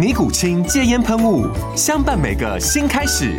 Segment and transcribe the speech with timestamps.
[0.00, 1.46] 尼古清戒烟喷雾，
[1.76, 3.38] 相伴每个新开始。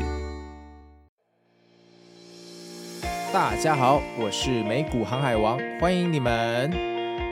[3.33, 6.69] 大家好，我是美股航海王，欢迎你们。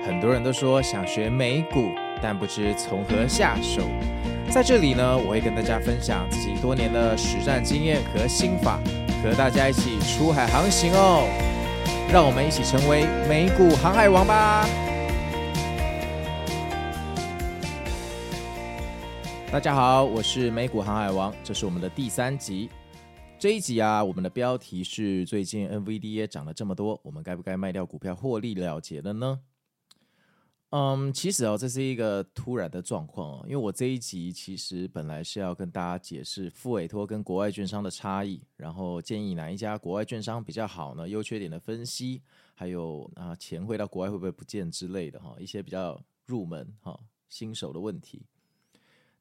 [0.04, 1.90] 很多人都说想学美股，
[2.24, 3.84] 但不知从何下手。
[4.50, 8.80] 在这里呢，我会跟大家分享自己多年的实战经验和心法，
[9.24, 11.28] 和大家一起出海航行哦。
[12.12, 14.66] 让我们一起成为美股航海王吧。
[19.52, 22.70] 大家好，我是美股航海王，这是我们的第三集。
[23.40, 29.42] 这一集啊，我们的标题是最近 NVDA 涨了这么多，我们该不该卖掉股票获利了结了呢？
[30.70, 41.10] 嗯，其实哦，这是一个突然的状况哦，因为我这一集其实本来是要跟大家解释复委托跟国外券商的差异，然后建议哪一家国外券商比较好呢？
[41.10, 42.22] 优缺点的分析，
[42.54, 48.28] 还有啊，钱汇到国外会不会不见之类的哈，一些比较入门哈新手的问题。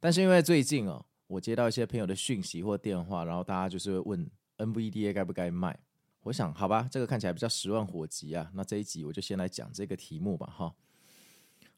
[0.01, 5.79] 但是因为最近哦，我接到一些朋友的讯息或电话，然后大家就是会问 NVDA 该不该卖。
[6.25, 8.51] 我想好吧，这个看起来比较十万火急啊。
[8.55, 10.75] 那这一集我就先来讲这个题目吧，哈。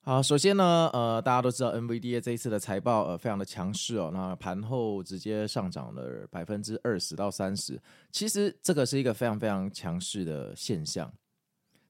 [0.02, 7.81] 好，首先呢，呃，大家都知道 NVDA 这一次的财报呃非常的强势哦，那盘后直接上涨了百分之二十到三十。
[8.10, 11.12] 其实这个是一个非常非常强势的现象，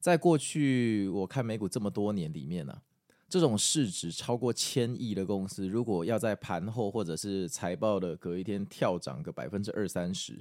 [0.01, 2.83] 在过去我看美股这么多年里面呢、
[3.31, 10.37] 这种市值超过千亿的公司，如果要在盘后或者是财报的隔一天跳涨个百分之二三十，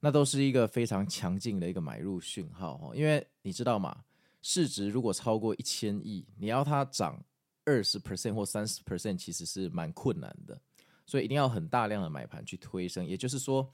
[0.00, 2.94] 那都是一个非常强劲的一个买入讯号哈。
[2.94, 4.04] 因为你知道吗？
[4.42, 7.18] 市值如果超过一千亿，你要它涨
[7.64, 10.60] 二十 percent 或三十 percent，其实是蛮困难的。
[11.06, 13.06] 所以一定要很大量的买盘去推升。
[13.06, 13.66] 也就是说，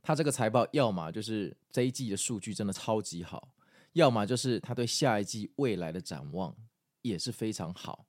[0.00, 3.48] 它这个财报要么就是这一季的数据真的超级好，
[3.94, 6.54] 要么就是它对下一季未来的展望。
[7.04, 8.06] 也是非常好。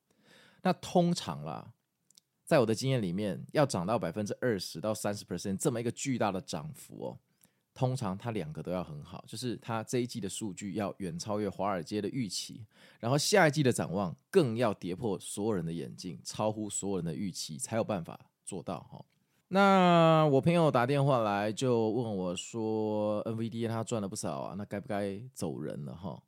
[0.64, 1.74] 那通常啦，
[2.44, 7.20] 在我的经验里面，要涨到百分之二十到三十 percent 这么一个巨大的涨幅哦，
[7.74, 12.66] 通常它两个都要很好，就是它这一季的数据要远超越华尔街的预期，
[13.00, 19.06] 然后下一季的展望更要跌破所有人的眼镜，超乎所有人的预期，才有办法做到哈。
[19.50, 26.20] 那我朋友打电话来就问我说：“NVD 他赚了不少啊，那该不该走人了哈？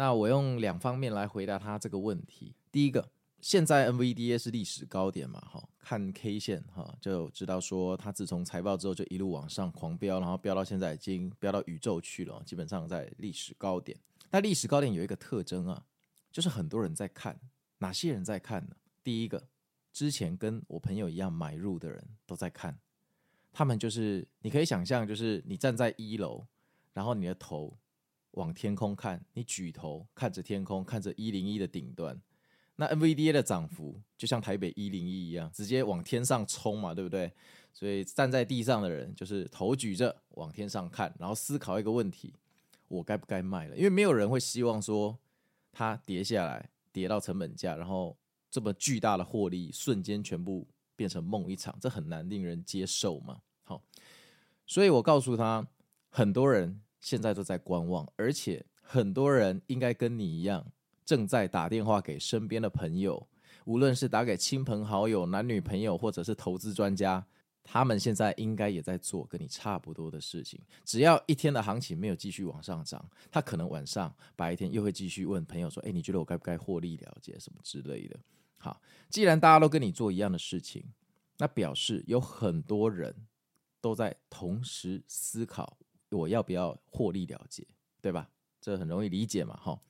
[0.00, 2.54] 那我用两方面来回答他这个问题。
[2.72, 3.06] 第一个，
[3.42, 13.94] 现在 NVDA 是历史高点嘛，哈，看 K 线哈就知道说，它自从财报之后就一路往上狂飙，然后飙到现在已经飙到宇宙去了，基本上在历史高点。
[14.30, 15.84] 那历史高点有一个特征啊，
[16.32, 17.38] 就是很多人在看，
[17.76, 18.76] 哪些人在看呢？
[19.04, 19.48] 第一个，
[19.92, 22.74] 之前跟我朋友一样买入的人都在看，
[23.52, 26.46] 他们就是你可以想象，就是你站在一楼，
[26.94, 27.76] 然后你的头。
[28.32, 32.20] 往天空看，你举头看着天空，看着一零一的顶端，
[32.76, 37.32] 那 NVDA 的涨幅就像台北一零一一样，直接往天上冲嘛，对不对？
[37.72, 42.32] 所以站在地上的人就是头举着往天上看，然后思考一个问题：
[42.88, 43.76] 我该不该卖了？
[43.76, 45.18] 因为没有人会希望说
[45.72, 48.16] 它跌下来，跌到成本价，然后
[48.50, 53.40] 这么巨大的获利瞬间全部变成梦一场，这很难令人接受嘛。
[53.64, 53.82] 好，
[54.66, 55.66] 所以我告诉他，
[56.08, 56.80] 很多人。
[57.00, 60.64] 现在都在观望，而且很多人应该跟你一样，
[61.04, 63.26] 正在打电话给身边的朋友，
[63.64, 67.24] 无论是打给亲朋好友、男女朋友，或者是投资专家，
[67.62, 70.60] 他们现在应该也在做跟你差不多的事情。
[70.84, 78.18] 只要一天的行情没有继续往上涨，他可能晚上白天又会继续问朋友说：“诶，你觉得我该不该获利了结什么之类的？”
[78.58, 80.84] 好，既然大家都跟你做一样的事情，
[81.38, 83.14] 那表示有很多人
[83.80, 85.78] 都在同时思考。
[86.10, 87.66] 我要不要获利了结，
[88.00, 88.28] 对吧？
[88.60, 89.80] 这很容易理解嘛，哈。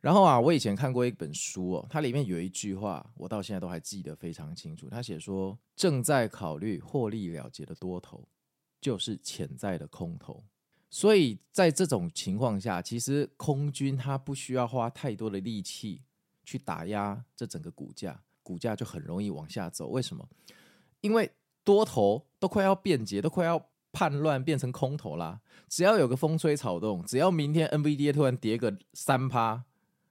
[0.00, 4.90] 然后啊，我以前看过一本书哦，它里面有一句话，我到现在都还记得非常清楚。
[4.90, 8.28] 他写说，正在考虑获利了结的多头，
[8.80, 10.44] 就是潜在的空头。
[10.90, 16.02] 所以在这种情况下，其实空军它不需要花太多的力气
[16.44, 19.88] 去打压这整个股价，股价就很容易往下走。
[19.88, 20.28] 为什么？
[21.00, 21.30] 因为
[21.64, 25.40] 多头都快要变节，都快要叛乱变成空头啦。
[25.68, 29.64] 只要有个风吹草动，只要明天 NVDA 突然跌个三趴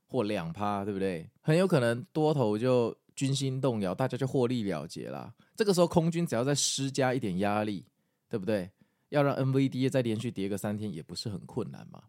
[0.07, 1.29] 或两趴，对不对？
[1.41, 5.33] 很有可能多头就军心动摇，大家就获利了结啦。
[5.55, 7.85] 这个时候空军只要再施加一点压力，
[8.29, 8.71] 对不对？
[9.09, 12.01] 要让 NVDA 再连续跌个三天也不是很困难嘛。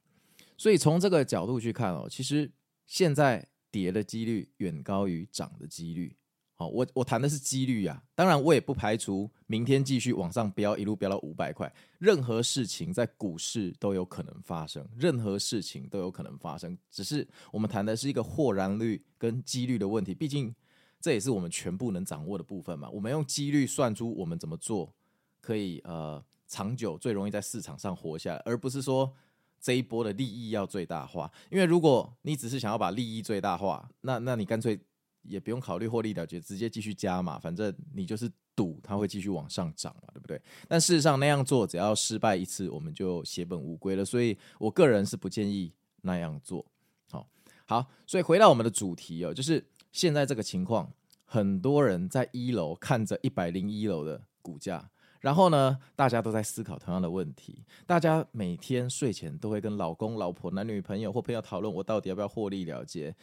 [0.57, 2.51] 所以从这个角度去看哦，其实
[2.87, 6.17] 现在跌的几率远高于涨的几率。
[6.57, 11.73] 好，我我谈的是几率啊，当然我也不排除明天继续往上飙，一路飙到五百块。
[11.99, 20.15] 任何事情在股市都有可能发生，任何事情都有可能发生，只是我们谈的是一个豁然率跟几率的问题。
[20.15, 20.55] 毕竟
[21.01, 22.89] 这也是我们全部能掌握的部分嘛。
[22.89, 24.95] 我们用几率算出我们怎么做
[25.41, 29.13] 可以呃长久最容易在市场上活下来，而不是说
[29.61, 31.29] 这一波的利益要最大化。
[31.51, 34.79] 因为如果你只是想要把利益最大化，那那你干脆。
[35.25, 40.41] 也不用考虑获利了结，直接继续加嘛，反正你就是赌它会继续往上涨嘛，对不对？
[40.69, 44.05] 但事实上那样做，只要失败一次，我们就血本无归了。
[44.05, 45.73] 所以我个人是不建议
[46.03, 46.65] 那样做。
[47.11, 47.27] 好，
[47.67, 50.93] 好，所以回到我们的主题哦，就是现在这个情况，
[51.25, 54.89] 很多人在一楼看着一百零一楼的股价，
[55.21, 63.17] 然后呢，大家都在思考同样的问题，大家每天睡前都会跟老公、老婆、男女朋友或朋友讨论，我到底要不要获利了结？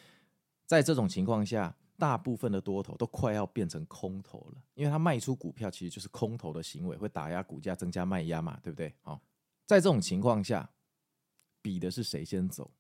[0.66, 1.74] 在这种情况下。
[2.02, 8.92] 大部分的多头都快要变成空头了，因为它卖出股票其实就是空头的行为，会打压股价，增加卖压嘛，对不对？
[9.02, 9.22] 好，
[9.68, 10.68] 在这种情况下，
[11.62, 12.72] 比的是谁先走，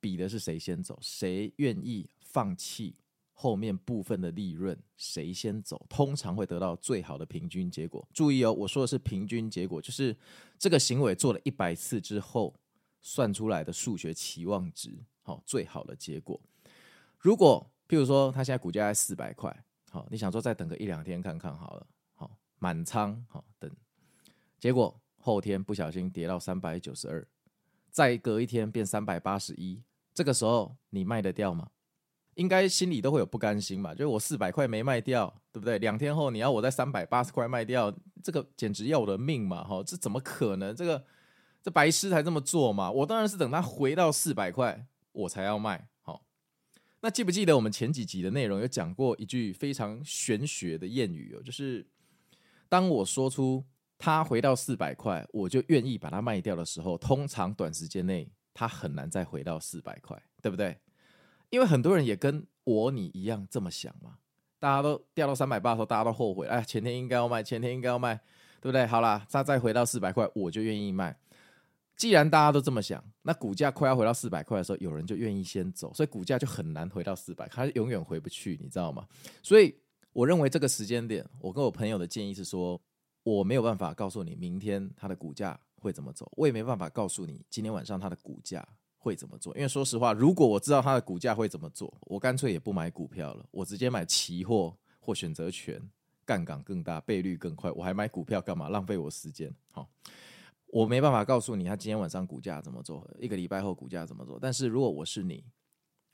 [0.00, 2.96] 比的是谁先走，谁愿意放弃
[3.30, 8.04] 后面部分的利润，谁先走，通常会得到最好的平均结果。
[8.12, 10.16] 注意哦，我说的是平均结果，就是
[10.58, 12.52] 这个行为做了一百次之后
[13.00, 16.40] 算出来的数学期望值，好，最好的结果。
[17.20, 23.70] 如果譬如说，它现在股价在四百块，好，你想说再等个一两天看看好了，好，满仓，好等，
[24.58, 27.26] 结果后天不小心跌到三百九十二，
[27.90, 29.82] 再隔一天变三百八十一，
[30.12, 31.68] 这个时候你卖得掉吗？
[32.34, 35.78] 应该心里都会有不甘心嘛，就是我四百块没卖掉，对不对？
[35.78, 37.94] 两天后你要我在三百八十块卖掉，
[38.24, 40.74] 这个简直要我的命嘛，哈，这怎么可能？
[40.74, 41.04] 这个
[41.62, 45.86] 这白痴才这么做嘛，我当然是等它回到四百块我才要卖。
[47.04, 51.86] 那记不记得我们前几集的内容有讲过一句非常玄学的谚语哦，就是
[52.66, 53.62] 当我说出
[53.98, 60.78] 它回到四百块，我就愿意把它卖掉的时候，通常短时间内它很难再回到四百块，对不对？
[61.50, 64.16] 因为很多人也跟我你一样这么想嘛，
[64.58, 68.14] 大家都掉到三百八的时候，大家都后悔，哎，前天应该要卖，前天应该要卖，
[68.62, 68.86] 对不对？
[68.86, 71.14] 好啦，它再回到四百块，我就愿意卖。
[71.96, 79.06] 既然大家都这么想，那股价快要回到四百块的时候，有人就愿意先走，所以股价就很难回到四百，它永远回不去，你知道吗？
[79.42, 79.74] 所以
[80.12, 82.80] 我认为这个时间点，我跟我朋友的建议是说，
[83.22, 88.66] 我没有办法告诉你明天它的股价会怎么走，我也没办法告诉你今天晚上它的股价
[88.98, 95.80] 会怎么做，因为说实话，如果我知道它的股价会怎么做，我干脆也不买股票了，我直接买期货或选择权，
[96.24, 98.68] 杠杆更大，倍率更快，我还买股票干嘛？
[98.68, 99.88] 浪费我时间，好。
[100.74, 104.40] 我没办法告诉你他今天晚上股价怎么做，一个礼拜后股价怎么做。
[104.40, 105.44] 但是如果我是你，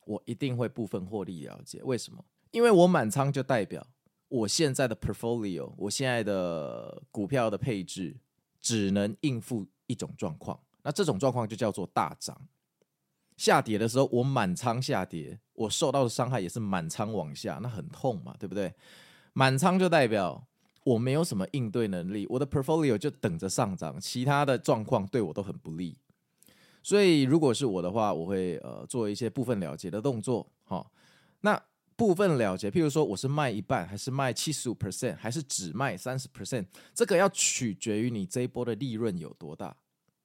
[0.04, 1.82] 我一定会部分获利了结。
[1.82, 2.22] 为什么？
[2.50, 3.86] 因为我满仓就代表
[4.28, 8.14] 我现在的 portfolio，我现在的股票的配置
[8.60, 10.60] 只能应付一种状况。
[10.82, 12.38] 那这种状况就叫做大涨。
[13.38, 18.74] 下跌的时候，我满仓下跌，我受到的伤害也是满仓往下，那很痛嘛，对不对？
[19.32, 20.46] 满仓就代表。
[20.90, 25.96] 我没有什么应对能力，我的 portfolio 就等着上涨，其他的状况对我都很不利。
[26.82, 30.44] 所以如果是我的话，我会呃做一些部分了结的动作。
[30.64, 30.90] 好，
[31.42, 31.62] 那
[31.94, 39.76] 部分了结，譬如说我是卖一半，还是卖七十五 percent，还是只卖三十 percent，这个要取决于你这一波的利润有多大，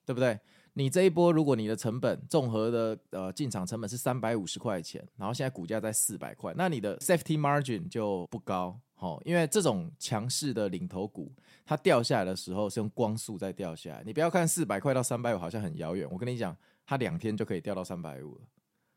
[0.04, 0.40] 对不对？
[0.74, 8.80] 你这一波如果你的成本综合的呃进场成本是三百五十块钱，然后现在股价在四百块，那你的 safety margin 就不高。
[8.98, 11.32] 好，因为这种强势的领头股，
[11.66, 14.04] 它掉下来的时候是用光速在掉下来。
[14.06, 18.42] 你不要看四百块到三百五好像很遥远，我跟你讲，它两天就可以掉到三百五了。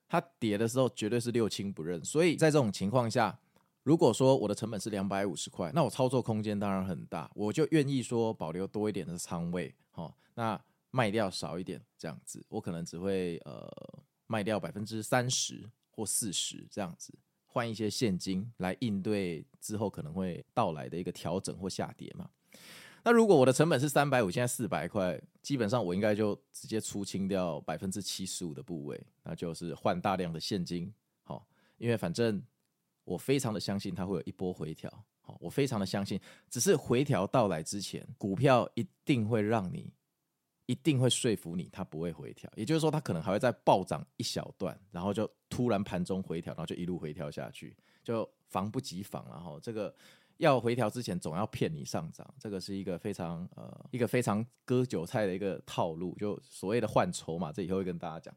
[0.09, 2.03] 它跌的时候绝对是六亲不认。
[2.05, 3.37] 所以在这种情况下，
[3.83, 10.59] 如果说我的成本是两百五十块，那我操作空间当然很大，我就愿意说保留多一点的仓位，好，那
[10.93, 13.69] 卖掉少一点这样子，我可能只会呃
[14.29, 17.13] 卖掉百分之三十或四十这样子。
[17.59, 22.31] 换一些现金来应对之后可能会到来的一个调整或下跌嘛。
[23.03, 30.95] 那如果我的成本是三百五，现在四百块，基本上我应该就直接出清掉百分之七十五的部位，那就是换大量的现金。
[31.25, 31.45] 好，
[31.79, 32.41] 因为反正
[33.03, 34.89] 我非常的相信它会有一波回调。
[35.21, 39.93] 好，我非常的相信，只是回调到来之前，股票一定会让你，
[40.67, 42.49] 一定会说服你它不会回调。
[42.55, 49.27] 也就是说，它可能还会再暴涨一小段，然后就突然盘中回调，然后就一路回调下去，就防不及防。
[49.29, 49.95] 然后这个。
[50.39, 58.33] 要回调之前，总要骗你上涨，这个是一个非常呃一个非常割韭菜的一个套路，就所谓的换筹码，这以后会跟大家讲。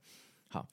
[0.47, 0.67] 好，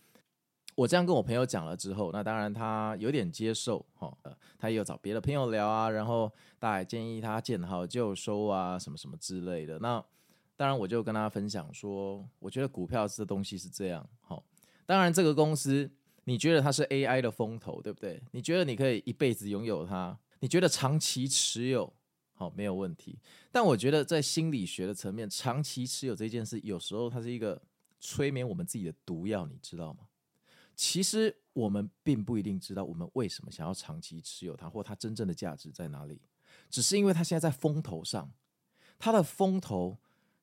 [0.74, 9.78] 我这样跟我朋友讲了之后，那当然他有点接受哈，呃，他也有找别的朋友聊啊，然后大家建议他见好就收啊，什么什么之类的。
[9.80, 10.02] 那
[10.56, 14.42] 当然我就跟他分享说，我觉得股票这东西是这样，好，
[14.86, 15.90] 当然这个公司
[16.28, 18.22] 你觉得它是 AI 的风投，对不对？
[18.32, 20.18] 你觉得你可以一辈子拥有它？
[20.40, 21.90] 你觉得长期持有
[22.34, 23.18] 好没有问题，
[23.50, 27.58] 但我觉得在心理学的层面，长期持有这件事有时候它是一个
[27.98, 30.00] 催眠我们自己的毒药，你知道吗？
[30.76, 36.20] 其实我们并不一定知道我们为什么想要长期持有它，或它真正的价值在哪里，
[36.68, 38.30] 只是因为它现在在风头上，
[38.98, 39.96] 它的风头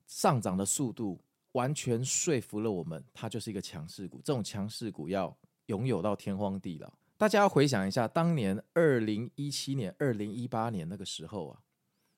[0.07, 4.19] 上涨的速度完全说服了我们，它就是一个强势股。
[4.25, 6.93] 这种强势股要拥有到天荒地老。
[7.17, 11.59] 大家要回想一下，当年二零一七年、二零一八年那个时候啊，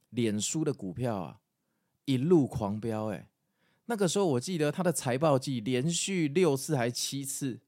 [0.09, 1.39] 脸书的股票啊
[2.05, 3.29] 一路狂飙，哎，
[3.85, 7.59] 那个时候我记得它的财报季连续六次还七次，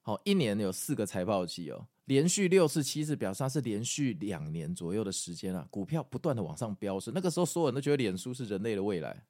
[0.00, 7.12] 好，一年有四个财报季哦，连续六次七次，表示它是连续两年左右的时间啊，股票不断的往上飙升。
[7.14, 9.24] 那个时候所有人都觉得脸书是人类的未来，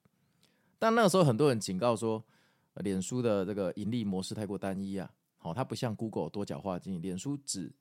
[0.79, 2.23] 但那个时候很多人警告说，
[2.75, 5.11] 脸书的这个盈利模式太过单一啊。
[5.41, 7.71] 好，它不像 Google 多角化经营，脸书只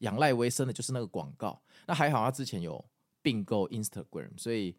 [0.00, 1.60] 仰赖为生的就是那个广告。
[1.86, 2.84] 那还好，它之前有
[3.22, 4.76] 并购 Instagram，所以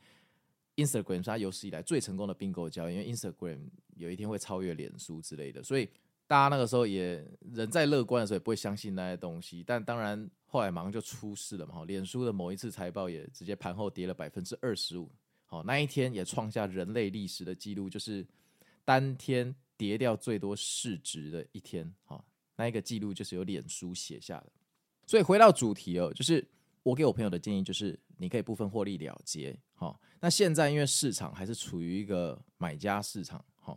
[0.75, 2.93] Instagram 是它有史以来最成功的并购交易。
[2.93, 3.59] 因为 Instagram
[3.95, 5.89] 有一天会超越脸书之类的，所以
[6.27, 9.63] 大家那个时候也人在乐观的时候也不会相信那些东西。
[9.65, 11.83] 但当然后来马上就出事了嘛。
[11.85, 15.11] 脸书的某一次财报也直接盘后跌了百分之二十五。
[15.45, 18.23] 好，那一天也创下人类历史的记录，就是
[18.85, 19.55] 当天。
[19.81, 22.23] 跌掉最多市值的一天，哈，
[22.55, 24.51] 那一个记录就是由脸书写下的。
[25.07, 26.47] 所以回到主题哦，就是
[26.83, 29.99] 我给我朋友的建议就是，你可以部分获利了结，哈。
[30.19, 33.75] 那现在因为市场还是处于一个买家市场，哈，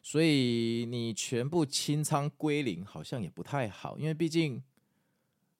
[0.00, 4.62] 所以你全部清仓归零好像也不太好，因为毕竟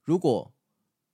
[0.02, 0.50] 如果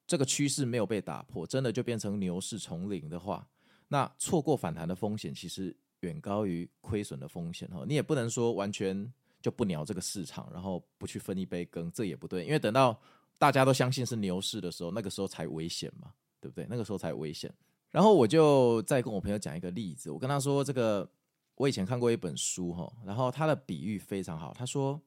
[0.06, 3.48] 这个趋势没有被打破，真的就变成牛市从零的话，
[3.88, 5.76] 那错过反弹的风险其实。
[6.00, 12.44] 远高于亏损的风险哈，你也不能说完全就不鸟这个市场，然后不去分一杯羹，这也不对。
[12.44, 12.98] 因为等到
[13.38, 16.66] 大家都相信是牛市的时候，那个时候才危险嘛，对不对？
[16.68, 17.52] 那个时候才危险。
[17.90, 21.08] 然后我就再跟我朋友讲一个例子，我跟他说，这个
[21.56, 24.54] 我以前看过一本书哈，然后他的比喻非常好。
[24.54, 25.00] 他说，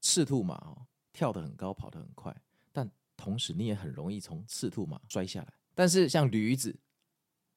[0.00, 2.34] 赤兔马哦，跳得很高，跑得很快，
[2.72, 5.52] 但同时你也很容易从赤兔马摔下来。
[5.74, 6.74] 但是像驴子。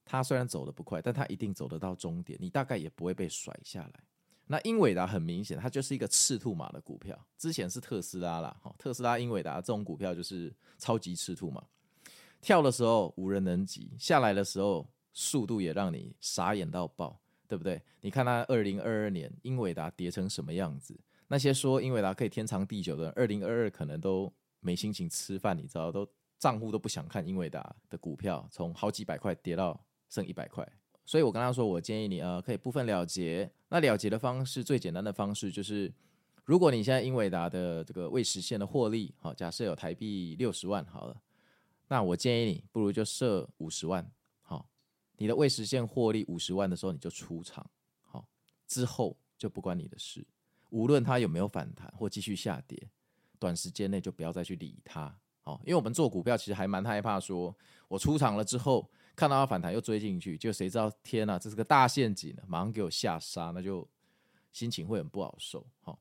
[0.06, 4.04] 它虽然走得不快，但它一定走得到终点，你大概也不会被甩下来。
[4.48, 7.20] 那英伟达很明显，它就是一个赤兔马的股票。
[7.36, 11.64] 之前是特斯拉啦，特斯拉、英伟达这种股票就是超级赤兔马，
[12.40, 17.82] 跳的时候无人能及，下来的时候速度也让你傻眼到爆，对不对？
[18.02, 20.96] 你看它二零二二年英伟达跌成什么样子？
[21.28, 26.08] 那些说英伟达可以天长地久的，二零二二可能都没心情吃饭，你知道，都
[26.38, 29.85] 账户都不想看英伟达的股票，从好几百块跌到。
[30.10, 30.68] 剩一百块，
[31.06, 33.52] 所以我跟他说，我建议你呃，可以部分了结。
[33.70, 35.92] 那了结的方式最简单的方式就是，
[36.46, 41.22] 如果你现在英伟达的这个未实现的获利，好，假设有台币六十万好了，
[41.90, 44.10] 那我建议你不如就设五十万，
[44.42, 44.70] 好，
[45.18, 47.70] 你的未实现获利五十万的时候你就出场，
[48.02, 48.26] 好，
[48.66, 50.26] 之后就不关你的事，
[50.70, 52.90] 无论它有没有反弹或继续下跌，
[53.38, 57.54] 短时间内就不要再去理它，好，因为我们做股票其实还蛮害怕说，
[57.90, 58.90] 我出场了之后。
[59.16, 63.88] 看到它反弹又追进去，就谁知道天哪，这是个大陷阱，马上给我下杀，那就
[64.52, 65.66] 心情会很不好受。
[65.82, 65.98] 好，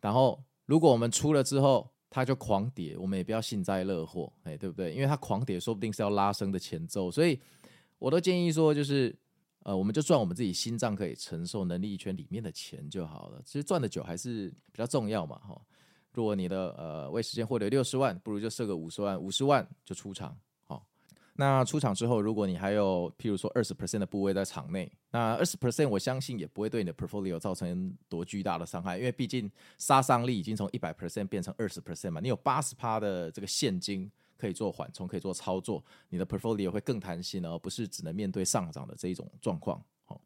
[0.00, 4.92] 然后如果我们出了之后，它就狂跌，我们也不要幸灾乐祸，哎，对不对？
[4.94, 7.38] 因为它狂跌，说不定是要拉升的前奏，所以
[7.98, 9.14] 我都建议说，就是
[9.64, 13.42] 呃，我们就赚我们自己心脏可以承受能力圈里面的钱就好了。
[13.44, 15.60] 其实赚的久还是比较重要嘛，哈。
[16.12, 20.36] 如果你的呃未实现获得六十万，不如就设个五十万，五十万就出场。
[21.40, 39.80] 那出场之后，如果你还有譬如说二十 percent 的部位在场内，那二十 percent 我相信也不会对你的 portfolio 造成多巨大的伤害，因为毕竟杀伤力已经从一百 percent 变成二十 percent 嘛，你有八十趴的这个现金可以做缓冲，可以做操作，你的 portfolio 会更弹性，而不是只能面对上涨的这一种状况。
[40.06, 40.20] 好，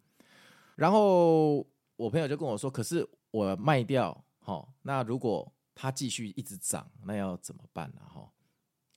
[0.76, 1.56] 然后
[1.96, 8.26] 我朋友就跟我说：“可是我卖掉，好，那如果它继续一直涨，那要怎么办呢？”哈，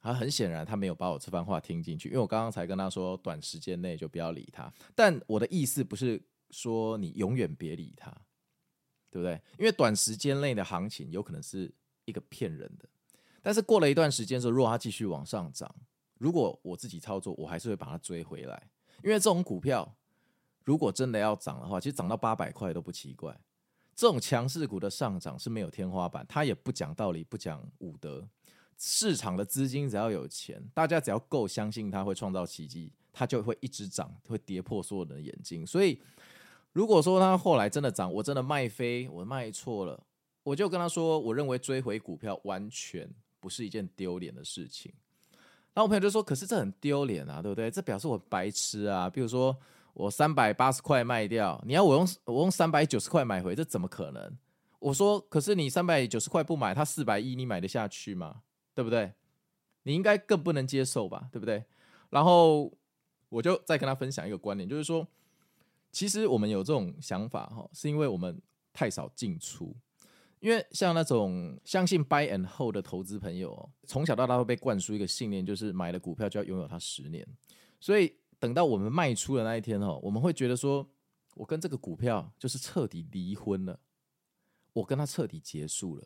[0.05, 4.71] 他很显然他没有把我这番话听进去，因为我刚刚才跟他说，短时间内就不要理他。
[4.93, 8.15] 但我的意思不是说你永远别理他。
[9.11, 9.41] 对不对？
[9.57, 12.85] 因为短时间内的行情有可能是一个骗人的，
[13.41, 15.73] 但是过了一段时间之后，如果它继续往上涨，
[16.17, 18.69] 如果我自己操作，我还是会把它追回来。
[19.01, 19.95] 因为这种股票
[20.65, 23.39] 如果真的要涨的话，其实涨到八百块都不奇怪。
[23.95, 28.27] 这种强势股的上涨是没有天花板，它也不讲道理，不讲武德。
[28.77, 35.65] 市场的资金只要有钱，大家只要够相信它会创造奇迹，它就会一直涨，会跌破所有人的眼睛。
[35.65, 36.01] 所以。
[36.75, 39.97] 如果说它后来真的涨，我真的卖飞，我卖错了，
[40.43, 44.93] 我就跟他说，我认为追回股票完全不是一件丢脸的事情。
[45.73, 47.71] 然后我朋友就说：“可是这很丢脸啊，对不对？
[47.71, 49.09] 这表示我白痴啊！
[49.09, 49.55] 比如说
[49.93, 54.37] 我三百八十块卖掉，你要我用我用三百九十块买回，这怎么可能？”
[54.79, 58.41] 我说：“可是你三百九十块不买，他四百一，你买得下去吗？
[58.75, 59.11] 对不对？
[59.81, 61.63] 你应该更不能接受吧，对不对？”
[62.11, 62.71] 然后
[63.29, 65.07] 我就再跟他分享一个观点，就是说。
[65.91, 68.37] 其实我们有这种想法哈，是因为我们
[68.73, 69.73] 太少进出。
[70.41, 77.25] 因为像那种相信 buy and hold 的投资朋友，从小到大会被灌输一个信念，就是买了股票就要拥有它十年。
[77.79, 80.85] 所以等到我们卖出的那一天哈，我们会觉得说，
[81.35, 83.79] 我跟这个股票就是彻底离婚了，
[84.73, 86.05] 我跟它彻底结束了。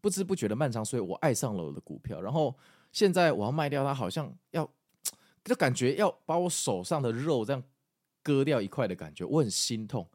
[0.00, 2.56] 不知不觉的漫长岁月，我爱上了我的股票，然后
[2.92, 4.68] 现在我要卖掉它，好像要
[5.44, 7.62] 就感觉要把我手上的肉这样。
[8.22, 10.06] 割掉一块的感觉，我很心痛，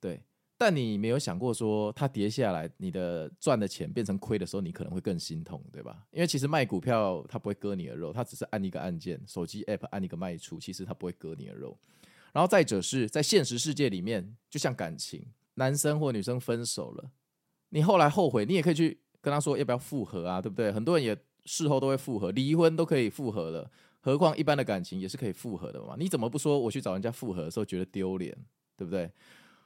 [0.00, 0.22] 对。
[0.56, 6.02] 但你没有想过说，它跌下来，你的赚的钱变成亏的时候，你可能会更心痛，对吧？
[6.10, 11.76] 因为其实卖股票它不会割你的肉，它只是按一个按键，手机 app 按一个卖出，其实它不会割你的肉。
[12.32, 15.22] 然后再者是在现实世界里面，就像感情，
[15.56, 17.10] 男生或女生分手了，
[17.68, 20.72] 你后来后悔，你也可以去跟他说要不要复合啊，对不对？
[20.72, 23.70] 很多人也事后都会复合，离婚都可以复合的。
[24.00, 25.94] 何况一般的感情也是可以复合的嘛？
[25.98, 28.34] 你怎么不说我去找人家复合的时候觉得丢脸，
[28.76, 29.10] 对不对？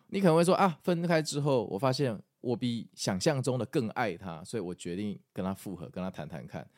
[0.08, 6.68] 你可能会说啊，分开之后我发现我比想象中的更爱他，所以我决定跟他复合，跟他谈谈看。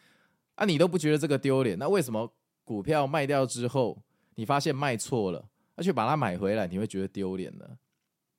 [0.54, 2.30] 啊，你都不觉得这个丢脸，那为什么
[2.62, 4.02] 股票卖掉之后，
[4.34, 7.66] 你发现卖错了，而且把它买回来，你会觉得丢脸呢？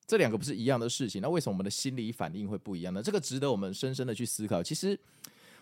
[0.07, 3.03] 这两个不是一样的事情，那为什么我们的心理反应会不一样呢？
[3.03, 4.63] 这个值得我们深深的去思考。
[4.63, 4.99] 其实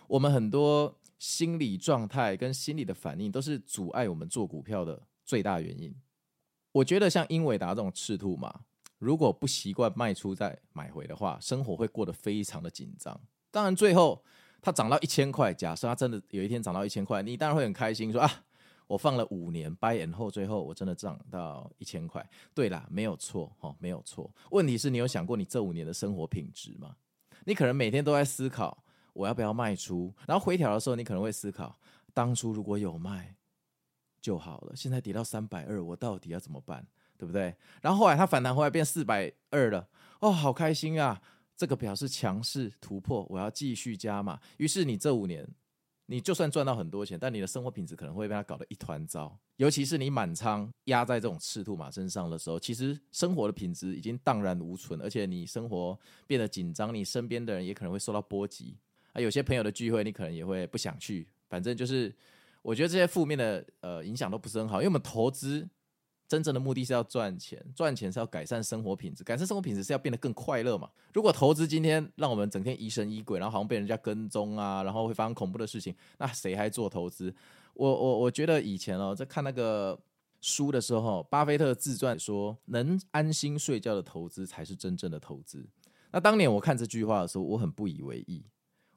[0.06, 0.96] 我们很多。
[1.18, 5.90] 心理状态跟心理的反应都是阻碍我们做股票的最大原因。
[6.72, 8.54] 我觉得像英伟达这种赤兔马，
[8.98, 13.18] 如果不习惯卖出再买回的话，生活会过得非常的紧张。
[13.50, 14.22] 当然，最后
[14.60, 18.44] 它涨到一千块，假设它真的有一天涨到一千块，你当然会很开心，说啊，
[18.86, 22.24] 我放了五年，buy and hold，最后我真的涨到一千块。
[22.54, 24.30] 对啦，没有错，哦，没有错。
[24.50, 26.96] 问题是你有想过你这五年的生活品质吗？
[27.44, 28.84] 你可能每天都在思考。
[29.12, 30.12] 我要不要卖出？
[30.26, 31.74] 然后回调的时候，你可能会思考：
[32.12, 33.34] 当初如果有卖
[34.20, 34.76] 就好了。
[34.76, 36.86] 现在跌到三百二，我到底要怎么办？
[37.16, 37.54] 对不对？
[37.80, 39.88] 然后后来它反弹回来变四百二了，
[40.20, 41.20] 哦，好开心啊！
[41.56, 44.38] 这个表示强势突破，我要继续加码。
[44.58, 45.48] 于是你这五年，
[46.06, 49.36] 你就算赚到很多钱，但你的生活品质可能会被他搞得一团糟。
[49.56, 58.76] 尤其是你满仓压在这种赤兔马身上的时候，其实生活的品质已经荡然无存，而且你生活变得紧张，你身边的人也可能会受到波及。
[59.12, 61.26] 啊，有些朋友的聚会，你可能也会不想去。
[61.48, 62.14] 反正就是，
[62.62, 64.76] 我觉得这些负面的呃影响都不是很好。
[64.76, 65.68] 因为我们投资
[66.28, 70.90] 真正的目的是要赚钱，赚钱是要改善生活品质，改善生活品质是要变得更快乐嘛。
[71.12, 77.34] 如果投资今天让我们整天疑神疑鬼，然后好像被人家跟踪啊，然后会发生恐怖的事情，那谁还做投资？
[77.74, 79.98] 我我我觉得以前哦，在看那个
[80.40, 85.66] 书的时候，巴菲特自传说，能安心睡觉的投资才是真正的投资。
[86.10, 88.44] 那当年我看这句话的时候，我很不以为意。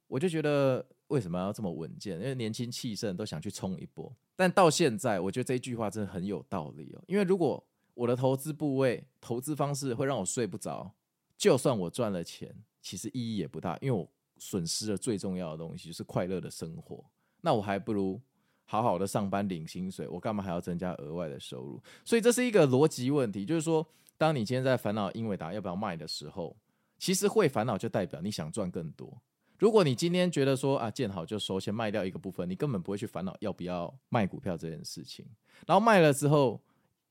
[0.07, 2.17] 我就觉得为什么要这么稳健？
[2.17, 4.11] 因为年轻气盛都想去冲一波。
[4.35, 7.03] 但到现在，我觉得这句话真的很有道理哦。
[7.07, 10.91] 因为如果我的投资部位、投资方式会让我睡不着，
[11.37, 17.03] 就算我赚了钱，其实意义也不大，因为我损失了最重要的东西，就是快乐的生活。
[17.41, 18.21] 那我还不如
[18.63, 21.81] 好好的上班领薪水，我干嘛还要增加额外的收入？
[22.05, 23.85] 所以这是一个逻辑问题，就是说，
[24.17, 26.55] 当你今天在烦恼英伟达要不要卖的时候，
[26.97, 29.21] 其实会烦恼就代表你想赚更多。
[29.59, 35.25] 如果你今天觉得说啊，见好就收，先卖掉一个部分，你根本不会去烦恼要不要卖股票这件事情。
[35.67, 36.61] 然后卖了之后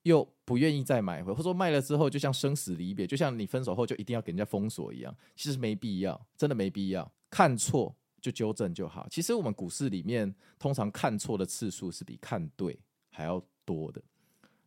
[0.04, 7.12] 又不愿意再买回，或者说卖了之后就像生死离别，就像你分手后就一定要给人家封锁一样，其实没必要，真的没必要。
[7.28, 9.06] 看错就纠正就好。
[9.10, 12.80] 其实我们股市里面通常看错的次数是比看对
[13.10, 14.02] 还要多的。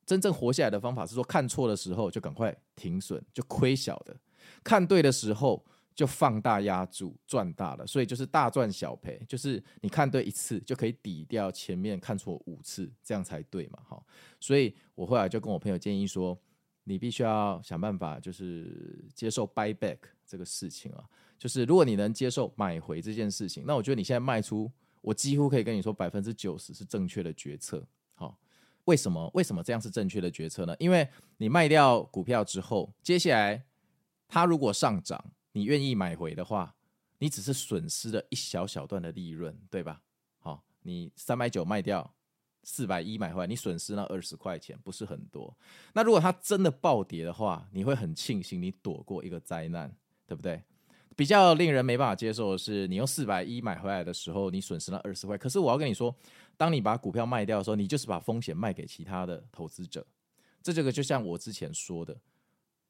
[0.05, 4.13] 真正活下来的方法是说，看错的时候就赶快停损，就亏小的；
[4.63, 7.85] 看对的时候就放大压住，赚大了。
[7.85, 13.79] 所以就是大赚小赔，就是你看对一次就可以抵掉前面看错五次，这样才对嘛。
[13.87, 14.05] 好，
[14.39, 16.37] 所以我后来就跟我朋友建议说，
[16.83, 21.03] 你必须要想办法，就是接受 buy back 这个事情啊。
[21.37, 27.83] 就是如果你能接受买回这件事情，那我觉得你现在卖出，我几乎可以跟你说百分之九十是正确的决策。
[28.13, 28.37] 好，
[28.85, 29.29] 为什么？
[29.33, 30.75] 为什么这样是正确的决策呢？
[30.79, 33.63] 因为你卖掉股票之后，接下来
[34.27, 36.75] 它如果上涨，你愿意买回的话，
[37.19, 40.01] 你只是损失了一小小段的利润，对吧？
[40.39, 42.13] 好，你三百九卖掉，
[42.63, 45.55] 四百一买回来，你损失那二十块钱不是很多。
[45.93, 50.63] 那如果它真的暴跌的话，你会很庆幸你躲过一个灾难，对不对？
[51.13, 55.37] 比较令人没办法接受的是，你用四百一买回来的时候，你损失了二十块。
[55.37, 56.15] 可是我要跟你说，
[56.55, 60.07] 当你把股票卖掉的时候，你就是把风险卖给其他的投资者。
[60.63, 62.17] 这这个就像我之前说的，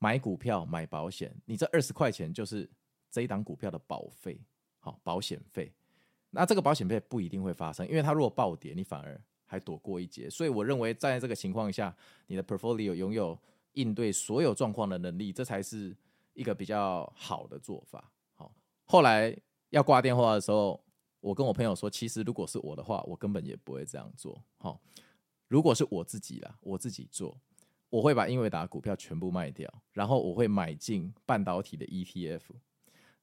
[0.02, 2.68] 买股票买保险，你这二十块钱就是
[3.12, 4.42] 这一档股票的保费，
[4.80, 5.72] 好，保险费。
[6.32, 10.30] 那这个保险费不一定会发生，因为它如果暴跌，你反而还躲过一劫。
[10.30, 13.38] 所以我认为，在这个情况下，你的 portfolio 拥有
[13.74, 15.96] 应对所有状况的能力，这才是。
[16.34, 18.10] 一个比较好的做法。
[18.36, 18.50] 好，
[18.86, 19.38] 后来
[19.70, 20.82] 要挂电话的时候，
[21.20, 24.42] 我跟我朋友说，其实如果是我的话，我根本也不会这样做。
[24.58, 24.80] 好，
[25.50, 27.38] 如果是我自己啦，我自己做，
[27.91, 32.41] 我会把英伟达股票全部卖掉，然后我会买进半导体的 ETF。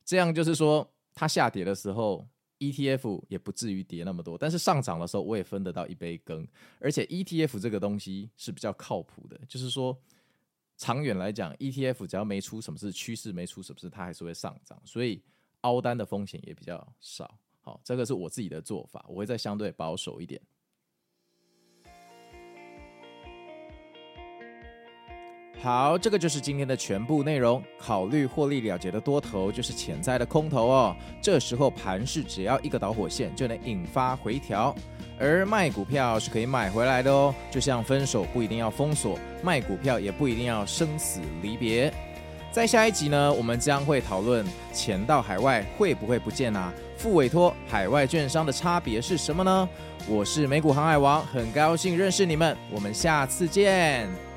[0.05, 2.25] 这样就是说，它下跌的时候
[2.61, 6.47] ，ETF 也不至于跌那么多，但是上涨的时候，我也分得到一杯羹。
[6.79, 9.99] 而且 ETF 这个东西是比较靠谱的，就是说。
[10.81, 15.21] 长远来讲，ETF 只要没出什么事，趋势没出什么事，它还是会上涨，所以
[15.63, 17.37] 凹单的风险也比较少。
[17.63, 20.41] 好，这个是我自己的做法，我会再相对保守一点。
[25.61, 27.63] 好，这个就是今天的全部内容。
[27.79, 30.97] 考虑获利了结的多头就是潜在的空头哦。
[31.21, 34.75] 这时候盘势只要一个导火线就能引发回调。
[35.19, 41.93] 而卖股票是可以买回来的哦，就像分手不一定要封锁，卖股票也不一定要生死离别。
[42.53, 46.73] 在下一集呢，我们将会讨论钱到海外会不会不见啊？
[46.97, 49.69] 复委托、海外券商的差别是什么呢？
[50.09, 54.28] 我是美股航海王，很高兴认识你们，我们下次见。